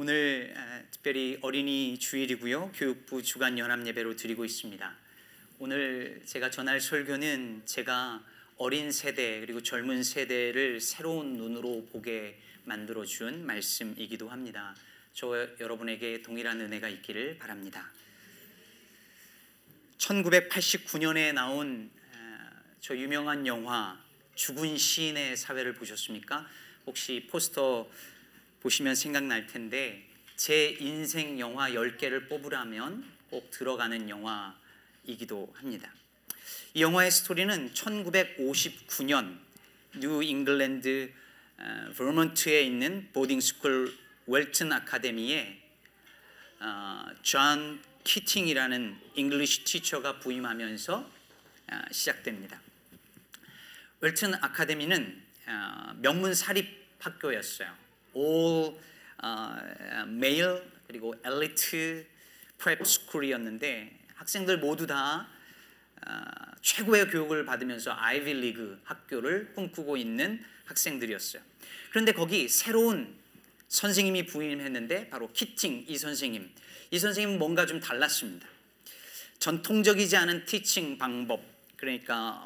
[0.00, 0.54] 오늘
[0.92, 2.70] 특별히 어린이 주일이고요.
[2.72, 4.96] 교육부 주간 연합 예배로 드리고 있습니다.
[5.58, 8.24] 오늘 제가 전할 설교는 제가
[8.58, 14.76] 어린 세대 그리고 젊은 세대를 새로운 눈으로 보게 만들어 준 말씀이기도 합니다.
[15.14, 17.90] 저 여러분에게 동일한 은혜가 있기를 바랍니다.
[19.98, 21.90] 1989년에 나온
[22.80, 24.00] 저 유명한 영화
[24.36, 26.46] 죽은 시인의 사회를 보셨습니까?
[26.86, 27.90] 혹시 포스터
[28.60, 30.04] 보시면 생각날 텐데
[30.36, 35.92] 제 인생 영화 10개를 뽑으라면 꼭 들어가는 영화이기도 합니다.
[36.74, 39.38] 이 영화의 스토리는 1959년
[39.96, 41.12] 뉴 잉글랜드
[41.96, 45.60] 버몬트에 있는 boarding school 웰튼 아카데미에
[47.22, 51.10] 존 키팅이라는 English teacher가 부임하면서
[51.90, 52.60] 시작됩니다.
[54.00, 55.22] 웰튼 아카데미는
[55.96, 57.87] 명문 사립 학교였어요.
[58.18, 58.76] All
[60.06, 62.06] male 그리고 엘리트
[62.58, 65.28] 프랩 스쿨이었는데 학생들 모두 다
[66.62, 71.42] 최고의 교육을 받으면서 아이비 리그 학교를 꿈꾸고 있는 학생들이었어요.
[71.90, 73.16] 그런데 거기 새로운
[73.68, 76.50] 선생님이 부임했는데 바로 키팅 이 선생님.
[76.90, 78.46] 이 선생님은 뭔가 좀 달랐습니다.
[79.38, 81.42] 전통적이지 않은 티칭 방법
[81.76, 82.42] 그러니까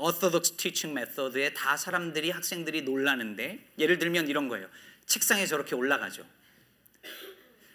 [0.00, 4.68] unorthodox teaching method에 다 사람들이 학생들이 놀라는데 예를 들면 이런 거예요.
[5.06, 6.26] 책상에 저렇게 올라가죠.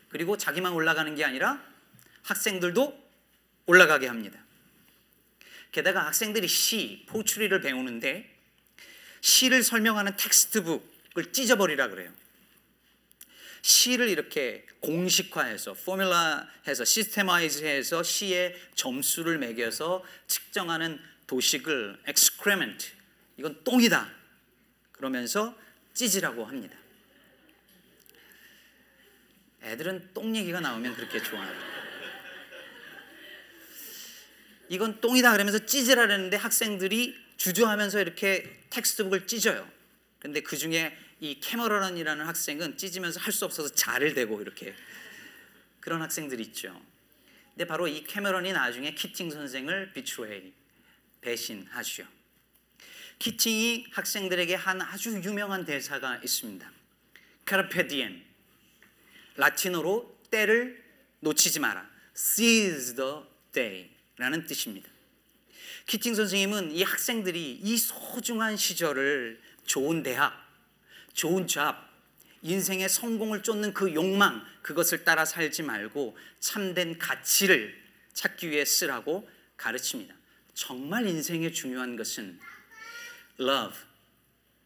[0.09, 1.63] 그리고 자기만 올라가는 게 아니라
[2.23, 3.05] 학생들도
[3.67, 4.39] 올라가게 합니다.
[5.71, 8.33] 게다가 학생들이 시, 포추리를 배우는데
[9.21, 12.11] 시를 설명하는 텍스트북을 찢어버리라 그래요.
[13.61, 22.91] 시를 이렇게 공식화해서 포뮬라해서 시스테마이즈해서 시의 점수를 매겨서 측정하는 도식을 excrement
[23.37, 24.09] 이건 똥이다
[24.91, 25.57] 그러면서
[25.93, 26.77] 찢으라고 합니다.
[29.63, 31.75] 애들은 똥 얘기가 나오면 그렇게 좋아해요.
[34.69, 39.67] 이건 똥이다 그러면서 찢으라는데 학생들이 주저하면서 이렇게 텍스트북을 찢어요.
[40.19, 44.75] 근데 그 중에 이 캐머런이라는 학생은 찢으면서 할 수 없어서 자를 대고 이렇게
[45.79, 46.79] 그런 학생들이 있죠.
[47.53, 50.51] 근데 바로 이 캐머런이 나중에 키팅 선생을 비추웨이
[51.25, 52.05] 배신하죠.
[53.17, 56.71] 키팅이 학생들에게 한 아주 유명한 대사가 있습니다.
[57.45, 58.23] Carpe diem
[59.35, 60.83] 라틴어로 때를
[61.21, 61.89] 놓치지 마라.
[62.15, 63.15] Seize the
[63.51, 64.89] day라는 뜻입니다.
[65.87, 70.33] 키팅 선생님은 이 학생들이 이 소중한 시절을 좋은 대학,
[71.13, 71.89] 좋은 잡,
[72.41, 77.83] 인생의 성공을 쫓는 그 욕망, 그것을 따라 살지 말고 참된 가치를
[78.13, 79.27] 찾기 위해 쓰라고
[79.57, 80.15] 가르칩니다.
[80.54, 82.38] 정말 인생에 중요한 것은
[83.38, 83.76] love,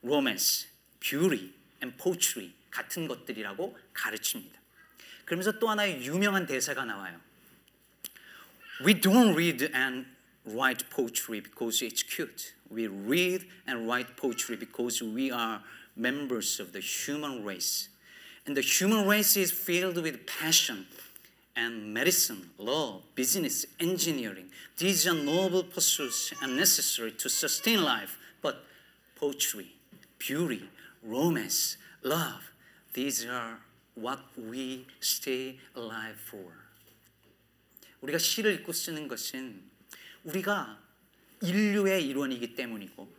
[0.02, 0.68] romance,
[1.00, 1.52] beauty
[1.82, 4.60] and poetry 같은 것들이라고 가르칩니다.
[5.24, 7.20] 그러면서 또 하나의 유명한 대사가 나와요.
[8.84, 10.06] We don't read and
[10.44, 12.54] write poetry because it's cute.
[12.68, 15.62] We read and write poetry because we are
[15.96, 17.88] members of the human race.
[18.46, 20.86] And the human race is filled with passion
[21.58, 24.50] and medicine, law, business, engineering.
[24.78, 28.18] These are noble pursuits and necessary to sustain life.
[28.42, 28.64] But
[29.14, 29.72] poetry,
[30.18, 30.68] beauty,
[31.02, 32.50] romance, love,
[32.92, 33.58] these are
[33.94, 36.52] what we stay alive for.
[38.02, 39.62] 우리가 시를 읽고 쓰는 것은
[40.24, 40.78] 우리가
[41.40, 43.17] 인류의 일원이기 때문이고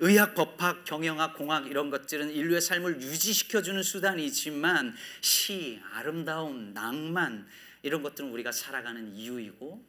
[0.00, 7.46] 의학, 법학, 경영학, 공학 이런 것들은 인류의 삶을 유지시켜주는 수단이지만 시, 아름다움, 낭만
[7.82, 9.84] 이런 것들은 우리가 살아가는 이유이고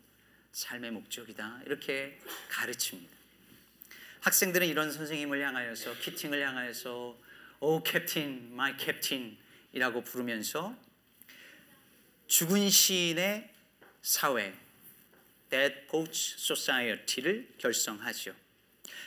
[0.52, 2.20] 삶의 목적이다 이렇게
[2.50, 3.16] 가르칩니다.
[4.22, 7.18] 학생들은 이런 선생님을 향하여서 키팅을 향하여서
[7.60, 10.76] O Captain, my Captain이라고 부르면서
[12.28, 13.52] 죽은 시인의
[14.02, 14.54] 사회
[15.50, 18.45] Dead Poets Society를 결성하죠.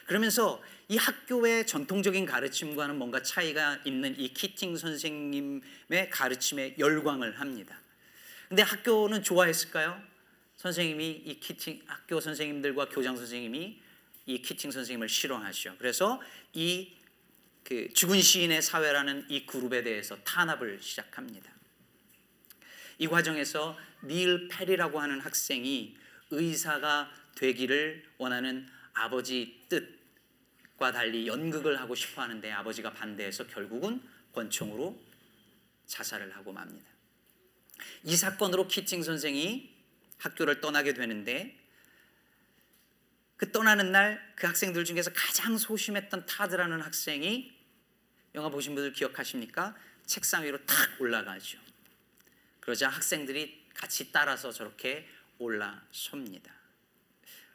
[0.08, 7.78] 그러면서 이 학교의 전통적인 가르침과는 뭔가 차이가 있는 이 키팅 선생님의 가르침에 열광을 합니다.
[8.48, 10.02] 근데 학교는 좋아했을까요?
[10.56, 13.80] 선생님이 이 키팅 학교 선생님들과 교장 선생님이
[14.26, 15.76] 이 키팅 선생님을 싫어하죠.
[15.78, 16.20] 그래서
[16.54, 16.98] 이
[17.68, 21.52] 그 죽은 시인의 사회라는 이 그룹에 대해서 탄압을 시작합니다.
[22.96, 25.94] 이 과정에서 닐 페리라고 하는 학생이
[26.30, 29.97] 의사가 되기를 원하는 아버지 뜻
[30.78, 34.00] 과 달리 연극을 하고 싶어 하는데 아버지가 반대해서 결국은
[34.32, 34.98] 권총으로
[35.86, 36.86] 자살을 하고 맙니다.
[38.04, 39.76] 이 사건으로 키팅 선생이
[40.18, 41.58] 학교를 떠나게 되는데
[43.36, 47.52] 그 떠나는 날 그 학생들 중에서 가장 소심했던 타드라는 학생이
[48.36, 49.76] 영화 보신 분들 기억하십니까?
[50.06, 51.58] 책상 위로 탁 올라가죠.
[52.60, 55.08] 그러자 학생들이 같이 따라서 저렇게
[55.38, 56.52] 올라섭니다.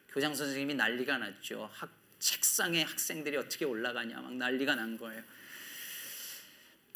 [0.10, 1.70] 교장 선생님이 난리가 났죠.
[1.72, 1.90] 학,
[2.24, 5.22] 책상에 학생들이 어떻게 올라가냐 막 난리가 난 거예요.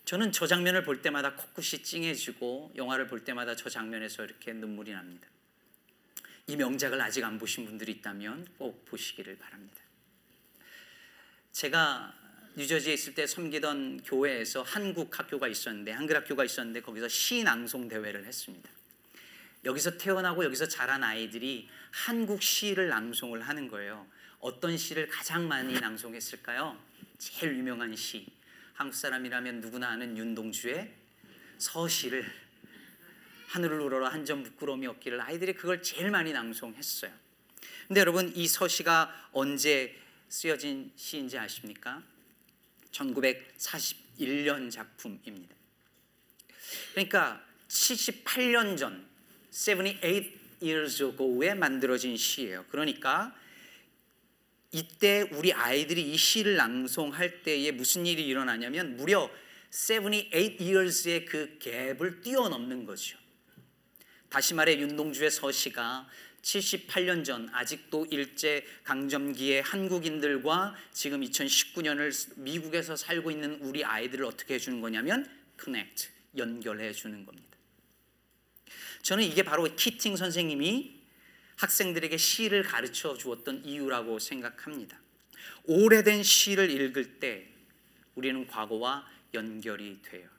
[0.06, 5.27] 저는 저 장면을 볼 때마다 코끝이 찡해지고 영화를 볼 때마다 저 장면에서 이렇게 눈물이 납니다.
[6.47, 9.81] 이 명작을 아직 안 보신 분들이 있다면 꼭 보시기를 바랍니다.
[11.51, 12.13] 제가
[12.56, 18.25] 뉴저지에 있을 때 섬기던 교회에서 한국 학교가 있었는데 한글 학교가 있었는데 거기서 시 낭송 대회를
[18.25, 18.69] 했습니다.
[19.65, 24.07] 여기서 태어나고 여기서 자란 아이들이 한국 시를 낭송을 하는 거예요.
[24.39, 26.78] 어떤 시를 가장 많이 낭송했을까요?
[27.18, 28.28] 제일 유명한 시.
[28.74, 30.94] 한국 사람이라면 누구나 아는 윤동주의
[31.57, 32.25] 서시를
[33.48, 37.12] 하늘을 우러러 한 점 부끄러움이 없기를 아이들이 그걸 제일 많이 낭송했어요.
[37.88, 39.98] 근데 여러분 이 서시가 언제
[40.30, 42.04] 쓰여진 시인지 아십니까?
[42.92, 45.56] 1941년 작품입니다.
[46.92, 49.07] 그러니까 78년 전
[49.51, 50.31] 78
[50.62, 52.66] years ago에 만들어진 시예요.
[52.69, 53.34] 그러니까
[54.71, 59.29] 이때 우리 아이들이 이 시를 낭송할 때에 무슨 일이 일어나냐면 무려
[59.69, 63.17] 78 years의 그 갭을 뛰어넘는 거죠.
[64.29, 66.07] 다시 말해 윤동주의 서시가
[66.41, 74.79] 78년 전 아직도 일제 강점기의 한국인들과 지금 2019년을 미국에서 살고 있는 우리 아이들을 어떻게 해주는
[74.81, 75.29] 거냐면
[75.61, 77.47] connect 연결해 주는 겁니다.
[79.01, 80.96] 저는 이게 바로 키팅 선생님이
[81.57, 85.00] 학생들에게 시를 가르쳐 주었던 이유라고 생각합니다.
[85.65, 87.48] 오래된 시를 읽을 때
[88.15, 90.30] 우리는 과거와 연결이 돼요.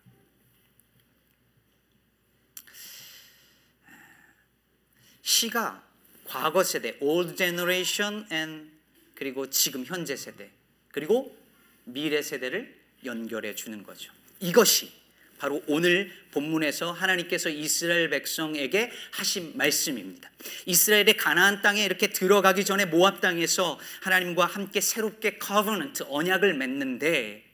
[5.23, 5.87] 시가
[6.25, 8.71] 과거 세대, old generation and
[9.14, 10.50] 그리고 지금 현재 세대,
[10.91, 11.37] 그리고
[11.85, 14.12] 미래 세대를 연결해 주는 거죠.
[14.41, 14.98] 이것이
[15.38, 20.31] 바로 오늘 본문에서 하나님께서 이스라엘 백성에게 하신 말씀입니다.
[20.67, 27.44] 이스라엘의 가나안 땅에 이렇게 들어가기 전에 모압 땅에서 하나님과 함께 새롭게 covenant 언약을 맺는데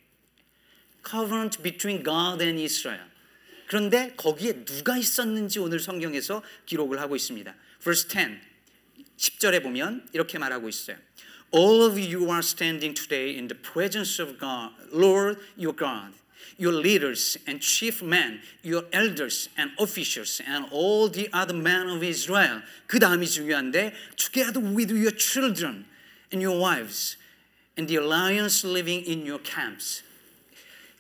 [1.09, 3.07] covenant between God and Israel.
[3.67, 7.55] 그런데 거기에 누가 있었는지 오늘 성경에서 기록을 하고 있습니다.
[7.83, 8.41] verse 10
[9.17, 10.97] 10절에 보면 이렇게 말하고 있어요.
[11.55, 16.13] All of you are standing today in the presence of God, Lord your God.
[16.59, 22.03] Your leaders and chief men, your elders and officials, and all the other men of
[22.03, 22.63] Israel.
[22.87, 25.87] 그 다음이 중요한데, together with your children
[26.33, 27.17] and your wives,
[27.79, 30.03] and the alliance living in your camps.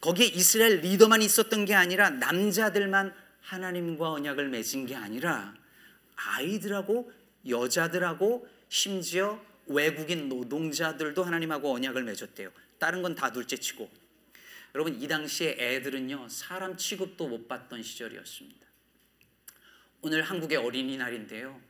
[0.00, 5.54] 거기에 이스라엘 리더만 있었던 게 아니라 남자들만 하나님과 언약을 맺은 게 아니라
[6.16, 7.10] 아이들하고
[7.48, 12.50] 여자들하고 심지어 외국인 노동자들도 하나님하고 언약을 맺었대요.
[12.78, 14.03] 다른 건 다 둘째치고
[14.74, 18.66] 여러분 이 당시에 애들은요 사람 취급도 못 받던 시절이었습니다.
[20.02, 21.60] 오늘 한국의 어린이날인데요.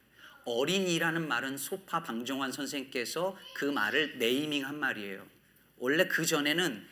[0.47, 5.27] 어린이라는 말은 소파 방정환 선생께서 그 말을 네이밍한 말이에요.
[5.77, 6.87] 원래 그 전에는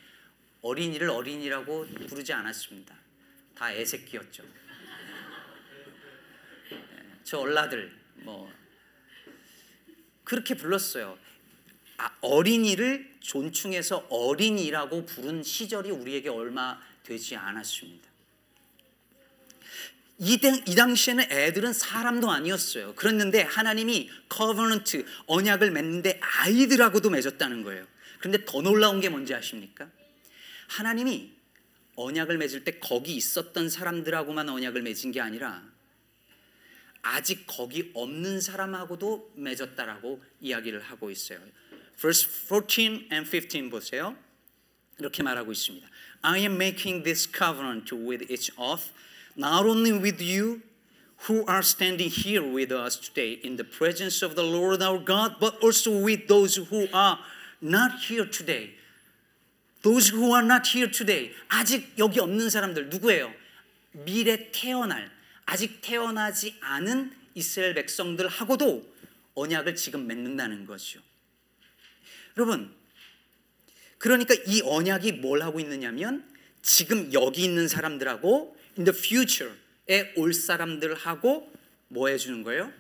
[0.60, 2.94] 어린이를 어린이라고 부르지 않았습니다.
[3.54, 4.44] 다 애새끼였죠.
[7.24, 8.52] 저 얼라들 뭐
[10.24, 11.18] 그렇게 불렀어요.
[12.02, 18.10] 아, 어린이를 존충해서 어린이라고 부른 시절이 우리에게 얼마 되지 않았습니다.
[20.19, 20.34] 이,
[20.66, 22.96] 이 당시에는 애들은 사람도 아니었어요.
[22.96, 27.86] 그랬는데 하나님이 covenant 언약을 맺는데 아이들하고도 맺었다는 거예요.
[28.19, 29.88] 그런데 더 놀라운 게 뭔지 아십니까?
[30.69, 31.32] 하나님이
[31.94, 35.62] 언약을 맺을 때 거기 있었던 사람들하고만 언약을 맺은 게 아니라
[37.03, 41.38] 아직 거기 없는 사람하고도 맺었다라고 이야기를 하고 있어요.
[42.01, 44.17] Verse 14 and 15 보세요.
[44.99, 45.89] 이렇게 말하고 있습니다.
[46.22, 48.93] I am making this covenant with each oath,
[49.37, 50.63] not only with you
[51.29, 55.37] who are standing here with us today in the presence of the Lord our God,
[55.41, 57.19] but also with those who are
[57.61, 58.75] not here today.
[59.82, 61.32] Those who are not here today.
[61.49, 63.32] 아직 여기 없는 사람들 누구예요?
[63.93, 65.11] 미래 태어날
[65.46, 68.93] 아직 태어나지 않은 이스라엘 백성들하고도
[69.34, 71.01] 언약을 지금 맺는다는 거죠.
[72.36, 72.74] 여러분,
[73.98, 76.29] 그러니까 이 언약이 뭘 하고 있느냐면
[76.62, 81.53] 지금 여기 있는 사람들하고 in the future에 올 사람들하고
[81.89, 82.72] 뭐 해주는 거예요?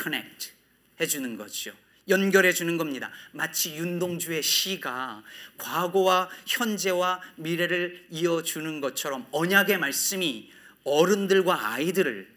[0.00, 0.52] connect
[1.00, 1.72] 해주는 거죠.
[2.08, 3.10] 연결해 주는 겁니다.
[3.32, 5.22] 마치 윤동주의 시가
[5.56, 10.50] 과거와 현재와 미래를 이어주는 것처럼 언약의 말씀이
[10.84, 12.33] 어른들과 아이들을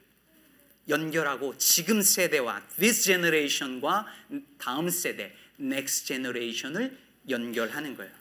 [0.90, 4.08] 연결하고 지금 세대와 this generation과
[4.58, 6.98] 다음 세대 next generation을
[7.30, 8.12] 연결하는 거예요.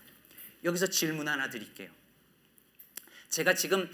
[0.64, 1.90] 여기서 질문 하나 드릴게요.
[3.30, 3.88] 제가 지금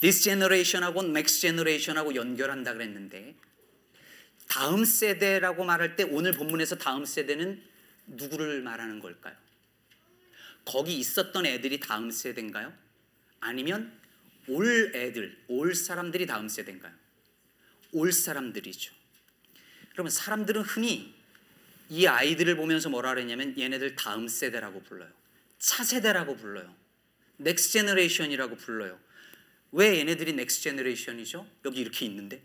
[0.00, 3.34] this generation하고 next generation하고 연결한다 그랬는데
[4.48, 7.62] 다음 세대라고 말할 때 오늘 본문에서 다음 세대는
[8.06, 9.34] 누구를 말하는 걸까요?
[10.64, 12.72] 거기 있었던 애들이 다음 세대인가요?
[13.40, 13.98] 아니면
[14.48, 16.92] 올 애들, 올 사람들이 다음 세대인가요?
[17.92, 18.92] 올 사람들이죠.
[19.92, 21.14] 그러면 사람들은 흔히
[21.88, 25.10] 이 아이들을 보면서 뭐라 그랬냐면 얘네들 다음 세대라고 불러요.
[25.58, 26.74] 차세대라고 불러요.
[27.36, 28.98] 넥스 제너레이션이라고 불러요.
[29.72, 31.46] 왜 얘네들이 넥스 제너레이션이죠?
[31.64, 32.42] 여기 이렇게 있는데.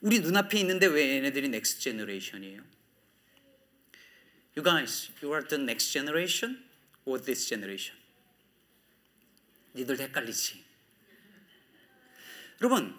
[0.00, 2.62] 우리 눈앞에 있는데 왜 얘네들이 넥스 제너레이션이에요?
[4.56, 6.64] You guys, you are the next generation
[7.04, 8.00] or this generation?
[9.74, 10.64] 니들 헷갈리지?
[12.62, 12.98] 여러분,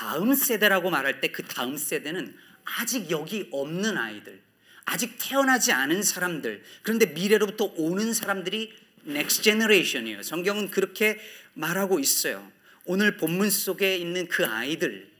[0.00, 4.40] 다음 세대라고 말할 때 그 다음 세대는 아직 여기 없는 아이들,
[4.86, 8.72] 아직 태어나지 않은 사람들, 그런데 미래로부터 오는 사람들이
[9.06, 10.22] next generation이에요.
[10.22, 11.20] 성경은 그렇게
[11.52, 12.50] 말하고 있어요.
[12.86, 15.10] 오늘 본문 속에 있는 그 아이들,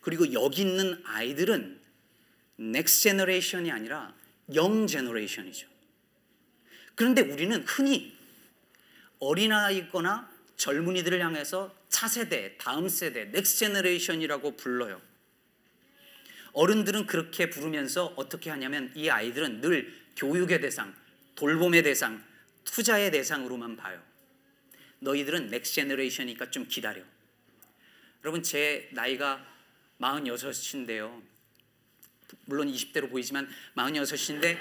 [0.00, 1.78] 그리고 여기 있는 아이들은
[2.58, 4.14] next generation이 아니라
[4.48, 5.68] young generation이죠.
[6.94, 8.16] 그런데 우리는 흔히
[9.18, 15.00] 어린아이거나 젊은이들을 향해서 차세대, 다음 세대, 넥스 제너레이션이라고 불러요.
[16.52, 20.92] 어른들은 그렇게 부르면서 어떻게 하냐면 이 아이들은 늘 교육의 대상,
[21.36, 22.24] 돌봄의 대상,
[22.64, 24.02] 투자의 대상으로만 봐요.
[24.98, 27.00] 너희들은 next generation이니까 좀 기다려.
[28.24, 29.46] 여러분 제 나이가
[30.00, 31.22] 46인데요.
[32.46, 34.58] 물론 20대로 보이지만 46인데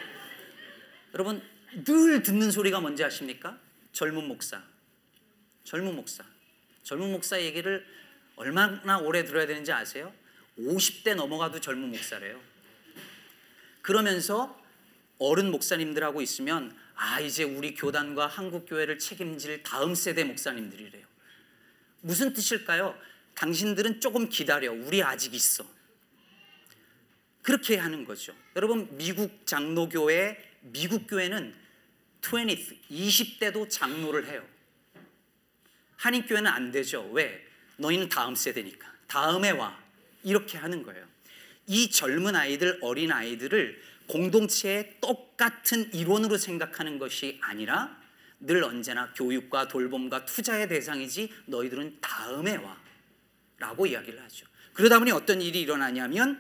[1.16, 1.42] 여러분
[1.84, 3.60] 늘 듣는 소리가 뭔지 아십니까?
[3.92, 4.64] 젊은 목사.
[5.64, 6.33] 젊은 목사.
[6.84, 7.86] 젊은 목사 얘기를
[8.36, 10.14] 얼마나 오래 들어야 되는지 아세요?
[10.58, 12.40] 50대 넘어가도 젊은 목사래요.
[13.82, 14.62] 그러면서
[15.18, 21.06] 어른 목사님들하고 있으면 아 이제 우리 교단과 한국 교회를 책임질 다음 세대 목사님들이래요.
[22.02, 22.98] 무슨 뜻일까요?
[23.36, 24.72] 당신들은 조금 기다려.
[24.72, 25.66] 우리 아직 있어.
[27.42, 28.34] 그렇게 하는 거죠.
[28.56, 31.54] 여러분 미국 장로교회 미국 교회는
[32.22, 34.53] 20, 20대도 장로를 해요.
[36.04, 37.10] 한인 교회는 안 되죠.
[37.14, 37.48] 왜?
[37.78, 38.92] 너희는 다음 세대니까.
[39.08, 39.82] 다음에 와.
[40.26, 41.06] 이렇게 하는 거예요.
[41.66, 47.98] 이 젊은 아이들, 어린 아이들을 공동체의 똑같은 일원으로 생각하는 것이 아니라
[48.42, 52.78] 늘 언제나 교육과 돌봄과 투자의 대상이지 너희들은 다음에 와.
[53.58, 54.46] 라고 이야기를 하죠.
[54.74, 56.38] 그러다 보니 어떤 일이 일어나냐면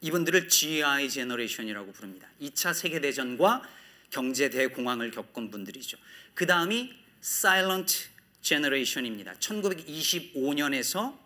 [0.00, 2.28] 이분들을 GI 제너레이션이라고 부릅니다.
[2.40, 3.62] 2차 세계 대전과
[4.10, 5.98] 경제 대공황을 겪은 분들이죠.
[6.34, 8.08] 그 다음이 Silent
[8.40, 9.34] Generation입니다.
[9.34, 11.18] 1925년에서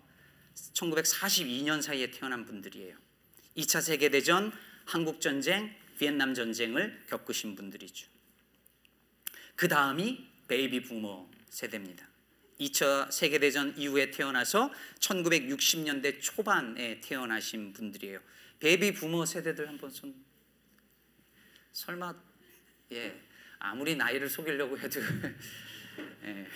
[0.73, 2.97] 1942년 사이에 태어난 분들이에요.
[3.59, 4.51] 2차 세계 대전,
[4.87, 8.07] 한국 전쟁, 비엣남 전쟁을 겪으신 분들이죠.
[9.57, 12.09] 그 다음이 베이비 부머 세대입니다.
[12.61, 18.21] 2차 세계대전 이후에 태어나서 1960년대 초반에 태어나신 분들이에요.
[18.61, 20.15] 베이비 부머 세대들 한번 손
[21.73, 22.15] 설마
[22.93, 23.21] 예
[23.59, 25.01] 아무리 나이를 속이려고 해도
[26.25, 26.47] 예,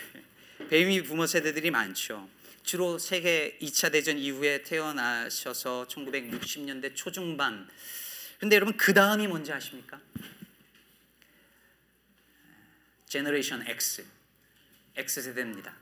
[0.69, 2.29] 베이비 부머 세대들이 많죠.
[2.63, 7.69] 주로 세계 2차 대전 이후에 태어나셔서 1960년대 초중반.
[8.39, 10.01] 근데 여러분 그 다음이 뭔지 아십니까?
[13.07, 14.14] Generation X.
[14.97, 15.77] X세대입니다.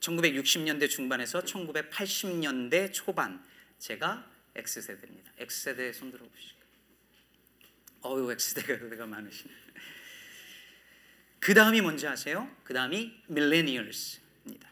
[0.00, 3.44] 1960년대 중반에서 1980년대 초반
[3.78, 5.32] 제가 X세대입니다.
[5.38, 6.54] X세대 손 들어보시죠.
[8.04, 9.52] 어유 X세대가 많으시네.
[11.40, 12.48] 그 다음이 뭔지 아세요?
[12.64, 14.70] 그 다음이 Millennials입니다.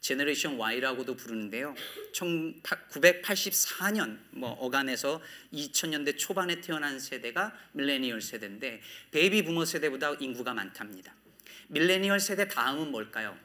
[0.00, 1.74] Generation Y라고도 부르는데요.
[2.12, 5.22] 1984년 뭐 어간에서
[5.52, 11.14] 2000년대 초반에 태어난 세대가 밀레니얼 세대인데 베이비 부머 세대보다 인구가 많답니다.
[11.68, 13.38] 밀레니얼 세대 다음은 뭘까요?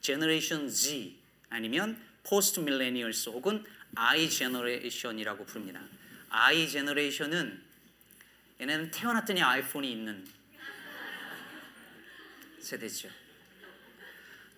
[0.00, 1.18] Generation Z
[1.50, 3.64] 아니면 post Millennials 혹은
[3.94, 5.80] I 제너레이션이라고 부릅니다.
[6.30, 7.62] I 제너레이션은
[8.60, 10.26] 얘네는 태어났더니 아이폰이 있는
[12.60, 13.08] 세대죠.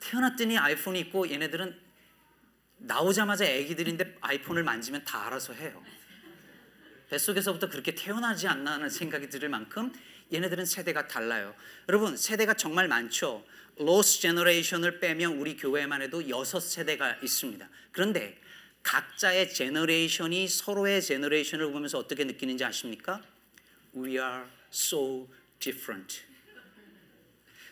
[0.00, 1.78] 태어났더니 아이폰이 있고 얘네들은
[2.78, 5.84] 나오자마자 애기들인데 아이폰을 만지면 다 알아서 해요.
[7.10, 9.92] 뱃속에서부터 그렇게 태어나지 않나 하는 생각이 들 만큼
[10.32, 11.54] 얘네들은 세대가 달라요.
[11.88, 13.44] 여러분 세대가 정말 많죠.
[13.76, 17.68] Lost Generation을 빼면 우리 교회만 해도 여섯 세대가 있습니다.
[17.92, 18.38] 그런데
[18.82, 23.22] 각자의 generation이 서로의 generation을 보면서 어떻게 느끼는지 아십니까?
[23.96, 26.22] We are so different.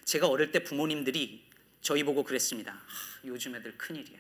[0.05, 1.45] 제가 어릴 때 부모님들이
[1.81, 2.73] 저희 보고 그랬습니다.
[2.73, 4.19] 하, 요즘 애들 큰일이야.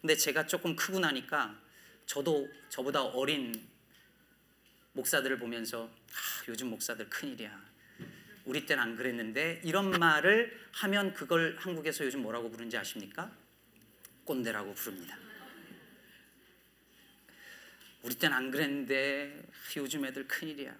[0.00, 1.58] 근데 제가 조금 크고 나니까
[2.06, 3.66] 저도 저보다 어린
[4.94, 7.74] 목사들을 보면서 아, 요즘 목사들 큰일이야.
[8.44, 13.30] 우리 때는 안 그랬는데 이런 말을 하면 그걸 한국에서 요즘 뭐라고 부르는지 아십니까?
[14.24, 15.18] 꼰대라고 부릅니다.
[18.02, 20.74] 우리 때는 안 그랬는데 아, 요즘 애들 큰일이야.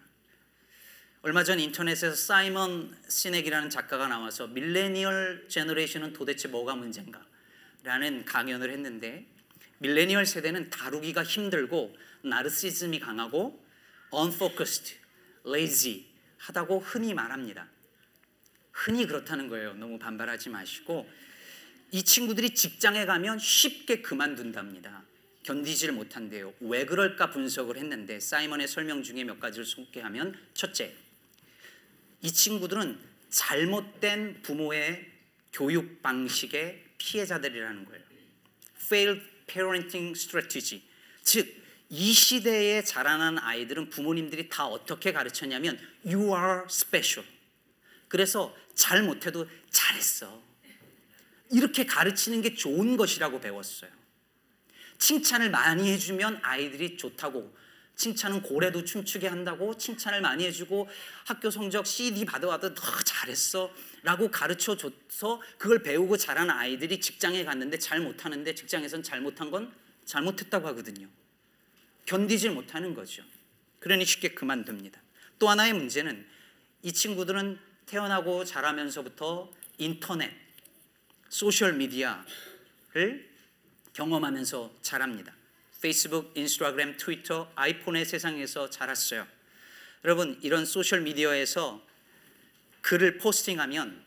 [1.23, 7.25] 얼마 전 인터넷에서 사이먼 시넥이라는 작가가 나와서 밀레니얼 제너레이션은 도대체 뭐가 문제인가?
[7.83, 9.27] 라는 강연을 했는데
[9.79, 13.64] 밀레니얼 세대는 다루기가 힘들고 나르시즘이 강하고
[14.21, 14.97] unfocused,
[15.47, 16.07] lazy
[16.39, 17.69] 하다고 흔히 말합니다.
[18.73, 19.75] 흔히 그렇다는 거예요.
[19.75, 21.09] 너무 반발하지 마시고
[21.93, 25.05] 이 친구들이 직장에 가면 쉽게 그만둔답니다.
[25.45, 26.55] 견디지를 못한대요.
[26.61, 30.95] 왜 그럴까 분석을 했는데 사이먼의 설명 중에 몇 가지를 소개하면 첫째,
[32.23, 35.13] 이 친구들은 잘못된 부모의
[35.53, 38.03] 교육 방식의 피해자들이라는 거예요.
[38.77, 40.83] failed parenting strategy.
[41.23, 41.64] 즉,
[41.97, 47.25] 이 시대에 자라난 아이들은 부모님들이 다 어떻게 가르쳤냐면 you are special.
[48.09, 50.43] 그래서 잘 못해도 잘했어.
[51.53, 53.93] 이렇게 가르치는 게 좋은 것이라고 배웠어요.
[54.99, 57.57] 칭찬을 많이 해주면 아이들이 좋다고
[57.95, 60.89] 칭찬은 고래도 춤추게 한다고 칭찬을 많이 해주고
[61.25, 63.73] 학교 성적 C, D 받아와도 더 잘했어
[64.03, 69.73] 라고 가르쳐 줘서 그걸 배우고 자란 아이들이 직장에 갔는데 잘 못하는데 직장에선 잘못한 건
[70.05, 71.09] 잘못했다고 하거든요.
[72.07, 73.23] 견디질 못하는 거죠.
[73.81, 75.01] 그러니 쉽게 그만둡니다.
[75.39, 76.27] 또 하나의 문제는
[76.83, 80.33] 이 친구들은 태어나고 자라면서부터 인터넷,
[81.29, 83.29] 소셜 미디어를
[83.93, 85.35] 경험하면서 자랍니다.
[85.81, 89.27] 페이스북, 인스타그램, 트위터, 아이폰의 세상에서 자랐어요.
[90.05, 91.85] 여러분, 이런 소셜 미디어에서
[92.81, 94.03] 글을 포스팅하면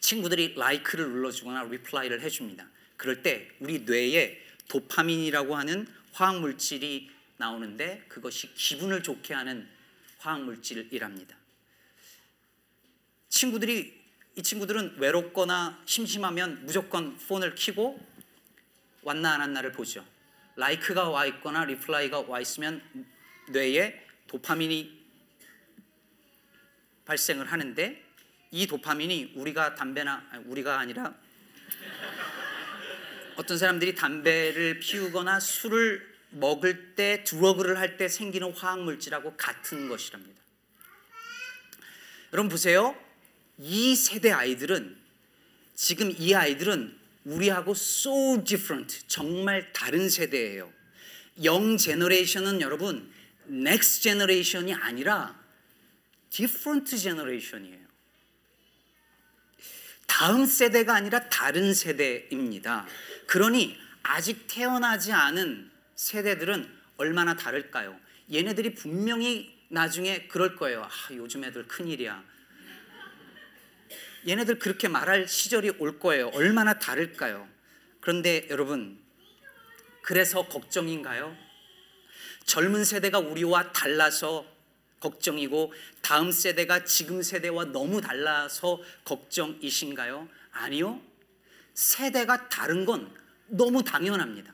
[0.00, 2.68] 친구들이 like를 눌러주거나 reply를 해줍니다.
[2.96, 9.68] 그럴 때 우리 뇌에 도파민이라고 하는 화학 물질이 나오는데 그것이 기분을 좋게 하는
[10.18, 11.36] 화학 물질이랍니다.
[13.28, 14.04] 친구들이
[14.36, 18.00] 이 친구들은 외롭거나 심심하면 무조건 폰을 켜고
[19.02, 20.04] 왔나 안 왔나를 보죠.
[20.56, 22.82] like가 와 있거나 reply가 와 있으면
[23.50, 25.04] 뇌에 도파민이
[27.04, 28.02] 발생을 하는데
[28.50, 31.14] 이 도파민이 우리가 담배나 우리가 아니라
[33.36, 40.40] 어떤 사람들이 담배를 피우거나 술을 먹을 때 drug를 할 때 생기는 화학 물질하고 같은 것이랍니다.
[42.32, 42.96] 여러분 보세요.
[43.58, 44.96] 이 세대 아이들은
[45.74, 50.72] 지금 이 아이들은 우리하고 so different 정말 다른 세대예요.
[51.44, 53.12] 영 제너레이션은 여러분
[53.48, 55.40] next generation이 아니라
[56.30, 57.84] different generation이에요.
[60.06, 62.86] 다음 세대가 아니라 다른 세대입니다.
[63.26, 67.98] 그러니 아직 태어나지 않은 세대들은 얼마나 다를까요?
[68.32, 70.82] 얘네들이 분명히 나중에 그럴 거예요.
[70.82, 72.24] 아, 요즘 애들 큰일이야.
[74.26, 76.28] 얘네들 그렇게 말할 시절이 올 거예요.
[76.28, 77.48] 얼마나 다를까요?
[78.00, 78.98] 그런데 여러분,
[80.02, 81.36] 그래서 걱정인가요?
[82.44, 84.46] 젊은 세대가 우리와 달라서
[85.00, 90.28] 걱정이고 다음 세대가 지금 세대와 너무 달라서 걱정이신가요?
[90.52, 91.02] 아니요.
[91.74, 93.14] 세대가 다른 건
[93.46, 94.53] 너무 당연합니다.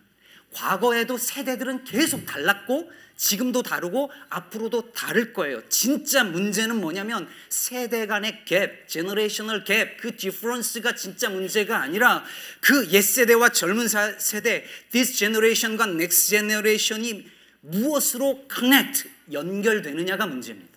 [0.52, 5.62] 과거에도 세대들은 계속 달랐고 지금도 다르고 앞으로도 다를 거예요.
[5.68, 12.24] 진짜 문제는 뭐냐면 세대 간의 갭, generational gap, 그 difference가 진짜 문제가 아니라
[12.60, 17.28] 그 옛 세대와 젊은 세대, this generation과 next generation이
[17.60, 20.70] 무엇으로 connect, 연결되느냐가 문제입니다.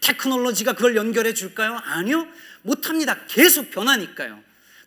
[0.00, 1.80] 테크놀로지가 그걸 연결해 줄까요?
[1.82, 2.28] 아니요.
[2.60, 3.24] 못합니다.
[3.26, 4.38] 계속 변하니까요.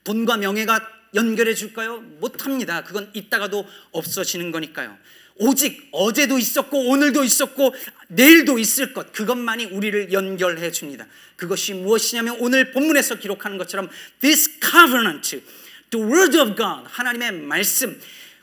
[0.03, 1.99] 돈과 명예가 연결해 줄까요?
[2.19, 2.83] 못합니다.
[2.83, 4.97] 그건 있다가도 없어지는 거니까요.
[5.35, 7.73] 오직 어제도 있었고 오늘도 있었고
[8.09, 11.07] 내일도 있을 것 그것만이 우리를 연결해 줍니다.
[11.35, 15.41] 그것이 무엇이냐면 오늘 본문에서 기록하는 것처럼 this covenant,
[15.89, 17.99] the word of God 하나님의 말씀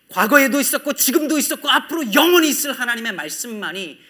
[0.08, 4.00] 과거에도 있었고 지금도 있었고 앞으로 영원히 있을 하나님의 말씀만이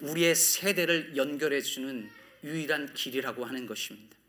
[0.00, 2.08] 우리의 세대를 연결해 주는
[2.44, 4.19] 유일한 길이라고 하는 것입니다.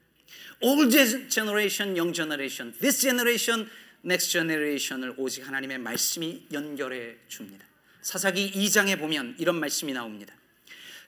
[0.62, 0.91] Old
[1.30, 3.69] generation, young generation, this generation,
[4.04, 7.65] next generation을 오직 하나님의 말씀이 연결해 줍니다.
[8.02, 10.34] 사사기 2장에 보면 이런 말씀이 나옵니다.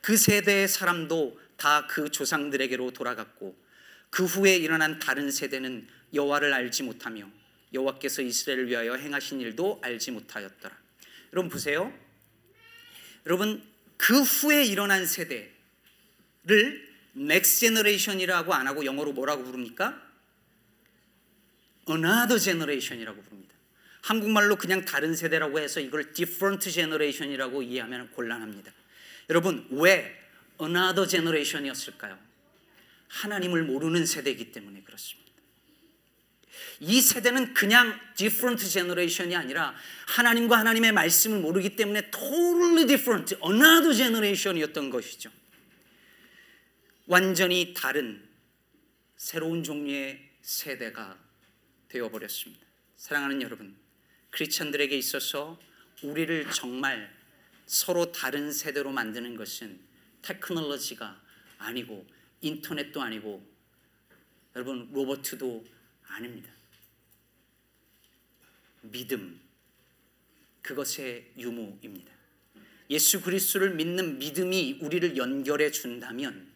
[0.01, 3.55] 그 세대의 사람도 다 그 조상들에게로 돌아갔고
[4.09, 7.29] 그 후에 일어난 다른 세대는 여호와를 알지 못하며
[7.73, 10.77] 여호와께서 이스라엘을 위하여 행하신 일도 알지 못하였더라.
[11.31, 11.91] 여러분 보세요.
[13.25, 13.63] 여러분
[13.97, 20.01] 그 후에 일어난 세대를 next generation이라고 안 하고 영어로 뭐라고 부릅니까?
[21.89, 23.53] another generation이라고 부릅니다.
[24.01, 28.71] 한국말로 그냥 다른 세대라고 해서 이걸 different generation이라고 이해하면 곤란합니다.
[29.29, 30.19] 여러분 왜
[30.61, 32.17] another generation이었을까요?
[33.07, 35.23] 하나님을 모르는 세대이기 때문에 그렇습니다.
[36.79, 39.73] 이 세대는 그냥 different generation이 아니라
[40.07, 45.29] 하나님과 하나님의 말씀을 모르기 때문에 totally different, another generation이었던 것이죠.
[47.05, 48.27] 완전히 다른
[49.17, 51.19] 새로운 종류의 세대가
[51.89, 52.65] 되어버렸습니다.
[52.95, 53.75] 사랑하는 여러분,
[54.29, 55.59] 크리스천들에게 있어서
[56.01, 57.13] 우리를 정말
[57.65, 59.79] 서로 다른 세대로 만드는 것은
[60.21, 61.21] 테크놀로지가
[61.57, 62.07] 아니고
[62.41, 63.45] 인터넷도 아니고
[64.55, 65.65] 여러분 로봇도
[66.07, 66.51] 아닙니다.
[68.81, 69.41] 믿음
[70.61, 72.11] 그것의 유무입니다.
[72.89, 76.52] 예수 그리스도를 믿는 믿음이 우리를 연결해 준다면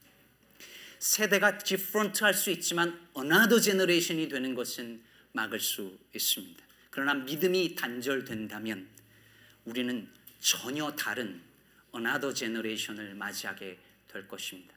[0.99, 5.01] 세대가 different 할 수 있지만 어나더 제너레이션이 되는 것은
[5.33, 6.63] 막을 수 있습니다.
[6.89, 8.87] 그러나 믿음이 단절된다면
[9.65, 10.07] 우리는
[10.39, 11.41] 전혀 다른
[11.91, 14.73] another generation을 맞이하게 될 것입니다.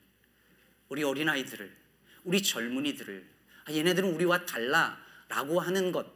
[0.89, 1.77] 우리 어린아이들을
[2.25, 3.27] 우리 젊은이들을
[3.65, 6.07] 아, 얘네들은 우리와 달라라고 하는 것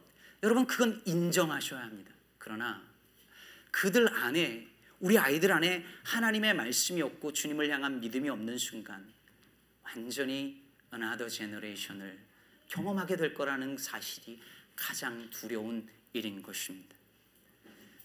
[0.43, 2.11] 여러분 그건 인정하셔야 합니다.
[2.37, 2.83] 그러나
[3.71, 4.67] 그들 안에
[4.99, 9.14] 우리 아이들 안에 하나님의 말씀이 없고 주님을 향한 믿음이 없는 순간
[9.85, 10.61] 완전히
[10.93, 12.19] another generation을
[12.69, 14.41] 경험하게 될 거라는 사실이
[14.75, 16.95] 가장 두려운 일인 것입니다.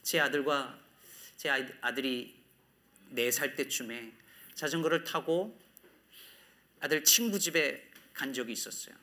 [0.03, 0.79] 제 아들과
[1.37, 2.39] 제 아들이
[3.11, 4.13] 네살 때쯤에
[4.55, 5.59] 자전거를 타고
[6.81, 8.95] 아들 친구 집에 간 적이 있었어요.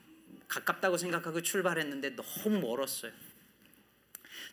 [0.47, 3.11] 가깝다고 생각하고 출발했는데 너무 멀었어요.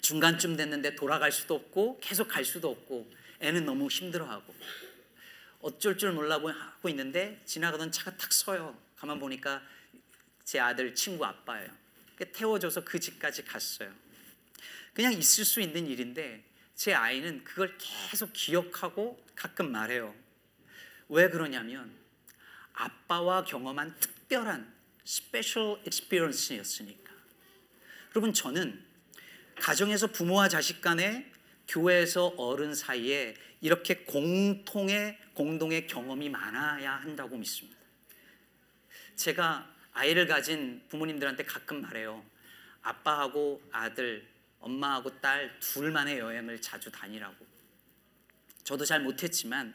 [0.00, 3.10] 중간쯤 됐는데 돌아갈 수도 없고 계속 갈 수도 없고
[3.40, 4.54] 애는 너무 힘들어하고
[5.64, 8.78] 어쩔 줄 몰라고 하고 있는데 지나가던 차가 탁 서요.
[8.96, 9.62] 가만 보니까
[10.44, 11.70] 제 아들 친구 아빠예요.
[12.34, 13.90] 태워줘서 그 집까지 갔어요.
[14.92, 20.14] 그냥 있을 수 있는 일인데 제 아이는 그걸 계속 기억하고 가끔 말해요.
[21.08, 21.90] 왜 그러냐면
[22.74, 24.70] 아빠와 경험한 특별한
[25.02, 27.10] special experience였으니까.
[28.10, 28.84] 여러분 저는
[29.56, 31.32] 가정에서 부모와 자식 간에
[31.68, 37.78] 교회에서 어른 사이에 이렇게 공통의 공동의 경험이 많아야 한다고 믿습니다.
[39.16, 42.24] 제가 아이를 가진 부모님들한테 가끔 말해요.
[42.82, 44.26] 아빠하고 아들,
[44.60, 47.46] 엄마하고 딸 둘만의 여행을 자주 다니라고.
[48.64, 49.74] 저도 잘 못했지만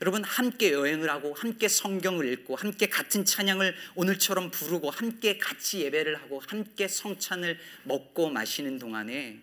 [0.00, 6.20] 여러분 함께 여행을 하고 함께 성경을 읽고 함께 같은 찬양을 오늘처럼 부르고 함께 같이 예배를
[6.20, 9.40] 하고 함께 성찬을 먹고 마시는 동안에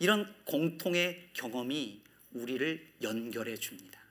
[0.00, 4.03] 이런 공통의 경험이 우리를 연결해 줍니다.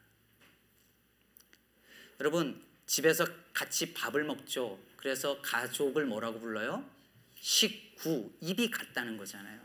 [2.23, 4.79] 여러분 집에서 같이 밥을 먹죠.
[4.95, 6.89] 그래서 가족을 뭐라고 불러요?
[7.36, 9.59] 식구, 입이 같다는 거잖아요.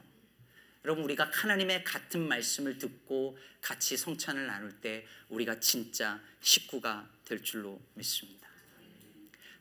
[0.84, 7.80] 여러분 우리가 하나님의 같은 말씀을 듣고 같이 성찬을 나눌 때 우리가 진짜 식구가 될 줄로
[7.94, 8.48] 믿습니다.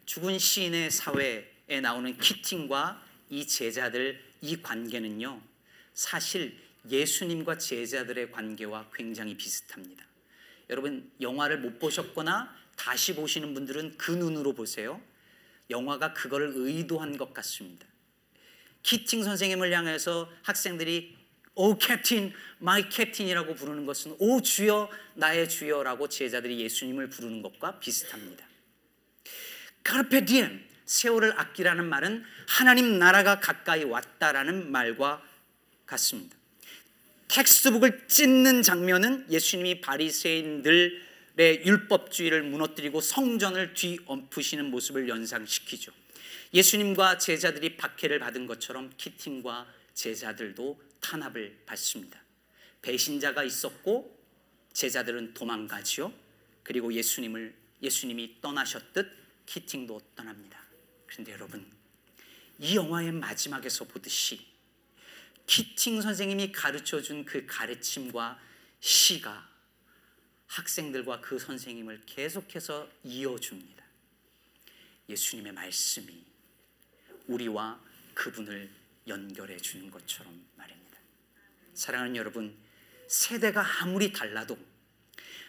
[0.07, 5.39] 죽은 시인의 사회에 나오는 키팅과 이 제자들 이 관계는요.
[5.93, 6.57] 사실
[6.89, 10.03] 예수님과 제자들의 관계와 굉장히 비슷합니다.
[10.71, 12.57] 여러분 영화를 못 보셨거나
[12.87, 15.01] 다시 보시는 분들은 그 눈으로 보세요.
[15.69, 17.85] 영화가 그걸 의도한 것 같습니다.
[18.81, 21.17] 키팅 선생님을 향해서 학생들이
[21.55, 28.47] O Captain, My Captain이라고 부르는 것은 오 주여, 나의 주여라고 제자들이 예수님을 부르는 것과 비슷합니다.
[29.83, 35.21] Carpe diem, 세월을 아끼라는 말은 하나님 나라가 가까이 왔다라는 말과
[35.85, 36.37] 같습니다.
[37.27, 41.06] textbook을 찢는 장면은 예수님이 바리새인들의
[41.37, 45.91] 율법주의를 무너뜨리고 성전을 뒤엎으시는 모습을 연상시키죠.
[46.53, 52.21] 예수님과 제자들이 박해를 받은 것처럼 키팅과 제자들도 탄압을 받습니다.
[52.81, 54.17] 배신자가 있었고
[54.73, 56.13] 제자들은 도망가지요.
[56.63, 59.11] 그리고 예수님을 예수님이 떠나셨듯
[59.45, 60.59] 키팅도 떠납니다.
[61.05, 61.65] 그런데 여러분
[62.59, 64.45] 이 영화의 마지막에서 보듯이
[65.45, 68.39] 키팅 선생님이 가르쳐 준 그 가르침과
[68.79, 69.56] 시가
[70.47, 73.83] 학생들과 그 선생님을 계속해서 이어줍니다.
[75.09, 76.23] 예수님의 말씀이
[77.27, 77.79] 우리와
[78.13, 78.69] 그분을
[79.07, 80.97] 연결해 주는 것처럼 말입니다.
[81.73, 82.55] 사랑하는 여러분,
[83.07, 84.57] 세대가 아무리 달라도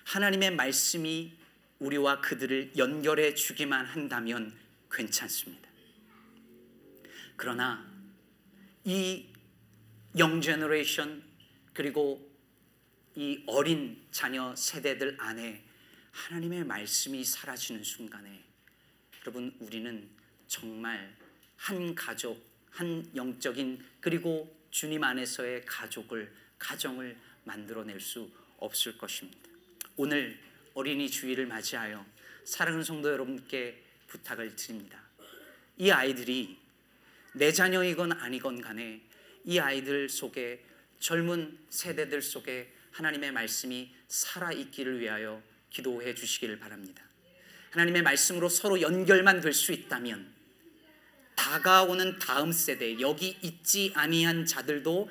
[0.04, 1.36] 하나님의 말씀이
[1.78, 4.56] 우리와 그들을 연결해 주기만 한다면
[4.90, 5.68] 괜찮습니다.
[7.36, 7.86] 그러나
[8.84, 9.26] 이
[10.16, 11.22] 영제너레이션
[11.72, 12.27] 그리고
[13.18, 15.64] 이 어린 자녀 세대들 안에
[16.12, 18.44] 하나님의 말씀이 사라지는 순간에
[19.20, 20.08] 여러분 우리는
[20.46, 21.16] 정말
[21.56, 29.50] 한 가족, 한 영적인 그리고 주님 안에서의 가족을 가정을 만들어낼 수 없을 것입니다.
[29.96, 30.38] 오늘
[30.74, 32.06] 어린이 주일을 맞이하여
[32.44, 35.02] 사랑하는 성도 여러분께 부탁을 드립니다.
[35.76, 36.56] 이 아이들이
[37.34, 39.02] 내 자녀이건 아니건 간에
[39.44, 40.64] 이 아이들 속에
[41.00, 47.04] 젊은 세대들 속에 하나님의 말씀이 살아 있기를 위하여 기도해 주시기를 바랍니다.
[47.70, 50.34] 하나님의 말씀으로 서로 연결만 될 수 있다면
[51.36, 55.08] 다가오는 다음 세대 여기 있지 아니한 자들도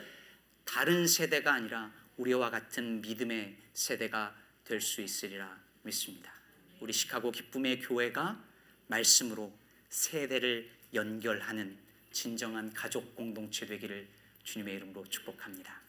[0.65, 6.33] 다른 세대가 아니라 우리와 같은 믿음의 세대가 될 수 있으리라 믿습니다.
[6.81, 8.43] 우리 시카고 기쁨의 교회가
[8.87, 11.77] 말씀으로 세대를 연결하는
[12.11, 14.09] 진정한 가족 공동체 되기를
[14.43, 15.79] 주님의 이름으로 축복합니다.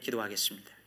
[0.00, 0.81] 기도하겠습니다.